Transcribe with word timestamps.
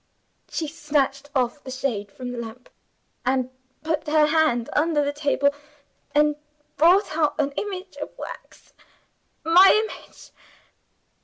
She 0.49 0.67
snatched 0.67 1.29
off 1.35 1.63
the 1.63 1.69
shade 1.69 2.11
from 2.11 2.31
the 2.31 2.39
lamp, 2.39 2.71
and 3.23 3.51
put 3.83 4.07
her 4.07 4.25
hand 4.25 4.67
under 4.73 5.05
the 5.05 5.13
table, 5.13 5.53
and 6.15 6.37
brought 6.75 7.15
out 7.15 7.39
an 7.39 7.51
image 7.51 7.97
of 7.97 8.09
wax. 8.17 8.73
My 9.43 9.69
image! 9.71 10.31